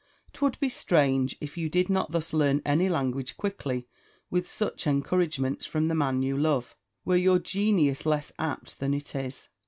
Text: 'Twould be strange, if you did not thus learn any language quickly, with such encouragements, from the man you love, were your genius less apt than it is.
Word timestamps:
'Twould 0.33 0.59
be 0.59 0.67
strange, 0.67 1.35
if 1.39 1.57
you 1.57 1.69
did 1.69 1.87
not 1.87 2.09
thus 2.11 2.33
learn 2.33 2.59
any 2.65 2.89
language 2.89 3.37
quickly, 3.37 3.87
with 4.31 4.49
such 4.49 4.87
encouragements, 4.87 5.63
from 5.67 5.89
the 5.89 5.93
man 5.93 6.23
you 6.23 6.35
love, 6.35 6.75
were 7.05 7.15
your 7.15 7.37
genius 7.37 8.03
less 8.03 8.31
apt 8.39 8.79
than 8.79 8.95
it 8.95 9.13
is. 9.13 9.49